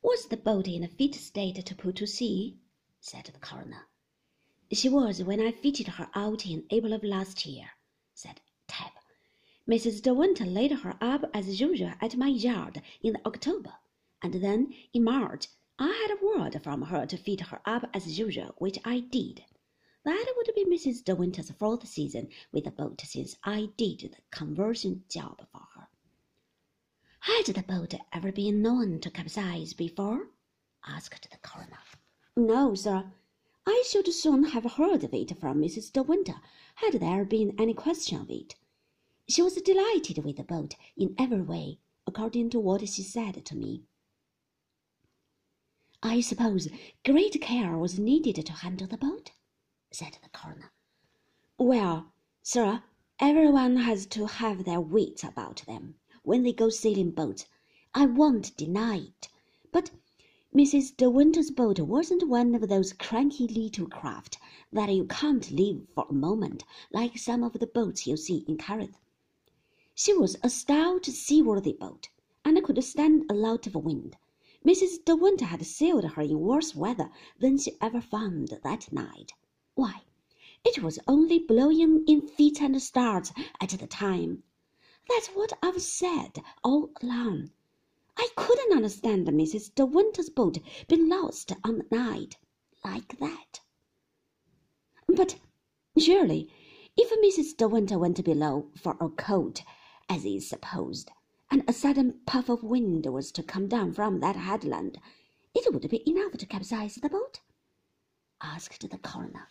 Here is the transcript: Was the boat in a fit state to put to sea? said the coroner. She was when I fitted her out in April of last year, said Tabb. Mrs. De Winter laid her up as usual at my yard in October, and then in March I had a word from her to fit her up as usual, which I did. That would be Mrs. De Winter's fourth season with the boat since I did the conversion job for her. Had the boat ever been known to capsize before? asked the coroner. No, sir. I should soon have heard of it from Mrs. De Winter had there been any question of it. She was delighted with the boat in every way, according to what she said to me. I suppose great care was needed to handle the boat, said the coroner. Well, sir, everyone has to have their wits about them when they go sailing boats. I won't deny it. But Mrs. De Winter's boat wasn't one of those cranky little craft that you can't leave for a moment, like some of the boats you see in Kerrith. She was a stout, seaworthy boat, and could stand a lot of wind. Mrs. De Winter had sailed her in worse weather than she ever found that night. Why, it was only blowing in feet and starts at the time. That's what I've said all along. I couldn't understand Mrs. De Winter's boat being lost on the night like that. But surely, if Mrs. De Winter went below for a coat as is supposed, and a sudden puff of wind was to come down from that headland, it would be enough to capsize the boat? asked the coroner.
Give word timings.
Was 0.00 0.26
the 0.26 0.36
boat 0.36 0.68
in 0.68 0.84
a 0.84 0.88
fit 0.88 1.16
state 1.16 1.66
to 1.66 1.74
put 1.74 1.96
to 1.96 2.06
sea? 2.06 2.56
said 3.00 3.24
the 3.24 3.40
coroner. 3.40 3.88
She 4.70 4.88
was 4.88 5.24
when 5.24 5.40
I 5.40 5.50
fitted 5.50 5.88
her 5.88 6.08
out 6.14 6.46
in 6.46 6.66
April 6.70 6.92
of 6.92 7.02
last 7.02 7.44
year, 7.44 7.70
said 8.14 8.40
Tabb. 8.68 8.92
Mrs. 9.66 10.00
De 10.00 10.14
Winter 10.14 10.44
laid 10.44 10.70
her 10.70 10.96
up 11.00 11.24
as 11.34 11.60
usual 11.60 11.94
at 12.00 12.16
my 12.16 12.28
yard 12.28 12.80
in 13.02 13.18
October, 13.26 13.74
and 14.22 14.34
then 14.34 14.72
in 14.92 15.02
March 15.02 15.48
I 15.80 15.88
had 15.88 16.12
a 16.12 16.24
word 16.24 16.62
from 16.62 16.82
her 16.82 17.04
to 17.04 17.16
fit 17.16 17.40
her 17.40 17.60
up 17.64 17.90
as 17.92 18.20
usual, 18.20 18.54
which 18.58 18.78
I 18.84 19.00
did. 19.00 19.44
That 20.04 20.32
would 20.36 20.54
be 20.54 20.64
Mrs. 20.64 21.02
De 21.02 21.16
Winter's 21.16 21.50
fourth 21.50 21.88
season 21.88 22.28
with 22.52 22.66
the 22.66 22.70
boat 22.70 23.00
since 23.00 23.36
I 23.42 23.70
did 23.76 23.98
the 24.00 24.22
conversion 24.30 25.02
job 25.08 25.44
for 25.50 25.66
her. 25.74 25.88
Had 27.36 27.44
the 27.54 27.62
boat 27.62 27.92
ever 28.10 28.32
been 28.32 28.62
known 28.62 29.00
to 29.00 29.10
capsize 29.10 29.74
before? 29.74 30.30
asked 30.86 31.28
the 31.30 31.36
coroner. 31.36 31.78
No, 32.34 32.74
sir. 32.74 33.12
I 33.66 33.84
should 33.86 34.10
soon 34.14 34.44
have 34.44 34.64
heard 34.64 35.04
of 35.04 35.12
it 35.12 35.38
from 35.38 35.60
Mrs. 35.60 35.92
De 35.92 36.02
Winter 36.02 36.40
had 36.76 36.94
there 36.94 37.26
been 37.26 37.54
any 37.58 37.74
question 37.74 38.18
of 38.18 38.30
it. 38.30 38.54
She 39.28 39.42
was 39.42 39.60
delighted 39.60 40.24
with 40.24 40.38
the 40.38 40.42
boat 40.42 40.74
in 40.96 41.14
every 41.18 41.42
way, 41.42 41.80
according 42.06 42.48
to 42.48 42.60
what 42.60 42.88
she 42.88 43.02
said 43.02 43.44
to 43.44 43.54
me. 43.54 43.82
I 46.02 46.22
suppose 46.22 46.68
great 47.04 47.38
care 47.42 47.76
was 47.76 47.98
needed 47.98 48.46
to 48.46 48.52
handle 48.52 48.86
the 48.86 48.96
boat, 48.96 49.32
said 49.90 50.16
the 50.22 50.30
coroner. 50.30 50.72
Well, 51.58 52.10
sir, 52.42 52.84
everyone 53.20 53.76
has 53.76 54.06
to 54.06 54.24
have 54.24 54.64
their 54.64 54.80
wits 54.80 55.24
about 55.24 55.62
them 55.66 55.96
when 56.28 56.42
they 56.42 56.52
go 56.52 56.68
sailing 56.68 57.10
boats. 57.10 57.46
I 57.94 58.04
won't 58.04 58.54
deny 58.58 58.98
it. 58.98 59.30
But 59.72 59.92
Mrs. 60.54 60.94
De 60.94 61.08
Winter's 61.08 61.50
boat 61.50 61.80
wasn't 61.80 62.28
one 62.28 62.54
of 62.54 62.68
those 62.68 62.92
cranky 62.92 63.48
little 63.48 63.86
craft 63.86 64.36
that 64.70 64.92
you 64.92 65.06
can't 65.06 65.50
leave 65.50 65.86
for 65.94 66.06
a 66.10 66.12
moment, 66.12 66.64
like 66.92 67.16
some 67.16 67.42
of 67.42 67.54
the 67.54 67.66
boats 67.66 68.06
you 68.06 68.18
see 68.18 68.44
in 68.46 68.58
Kerrith. 68.58 68.98
She 69.94 70.12
was 70.12 70.36
a 70.42 70.50
stout, 70.50 71.06
seaworthy 71.06 71.72
boat, 71.72 72.10
and 72.44 72.62
could 72.62 72.84
stand 72.84 73.24
a 73.30 73.34
lot 73.34 73.66
of 73.66 73.74
wind. 73.74 74.18
Mrs. 74.62 75.02
De 75.02 75.16
Winter 75.16 75.46
had 75.46 75.64
sailed 75.64 76.04
her 76.04 76.20
in 76.20 76.40
worse 76.40 76.74
weather 76.74 77.10
than 77.38 77.56
she 77.56 77.72
ever 77.80 78.02
found 78.02 78.48
that 78.62 78.92
night. 78.92 79.32
Why, 79.76 80.02
it 80.62 80.82
was 80.82 80.98
only 81.08 81.38
blowing 81.38 82.04
in 82.06 82.20
feet 82.20 82.60
and 82.60 82.82
starts 82.82 83.32
at 83.62 83.70
the 83.70 83.86
time. 83.86 84.42
That's 85.08 85.28
what 85.28 85.52
I've 85.62 85.80
said 85.80 86.38
all 86.62 86.90
along. 87.02 87.50
I 88.16 88.28
couldn't 88.36 88.76
understand 88.76 89.26
Mrs. 89.26 89.74
De 89.74 89.86
Winter's 89.86 90.28
boat 90.28 90.58
being 90.86 91.08
lost 91.08 91.52
on 91.64 91.78
the 91.78 91.96
night 91.96 92.36
like 92.84 93.18
that. 93.18 93.60
But 95.06 95.38
surely, 95.96 96.52
if 96.96 97.10
Mrs. 97.10 97.56
De 97.56 97.66
Winter 97.68 97.98
went 97.98 98.22
below 98.24 98.70
for 98.76 98.96
a 99.00 99.08
coat 99.08 99.62
as 100.08 100.24
is 100.24 100.48
supposed, 100.48 101.10
and 101.50 101.64
a 101.66 101.72
sudden 101.72 102.20
puff 102.26 102.48
of 102.48 102.62
wind 102.62 103.06
was 103.06 103.32
to 103.32 103.42
come 103.42 103.68
down 103.68 103.92
from 103.92 104.20
that 104.20 104.36
headland, 104.36 104.98
it 105.54 105.72
would 105.72 105.88
be 105.88 106.08
enough 106.08 106.32
to 106.32 106.46
capsize 106.46 106.96
the 106.96 107.08
boat? 107.08 107.40
asked 108.42 108.88
the 108.88 108.98
coroner. 108.98 109.48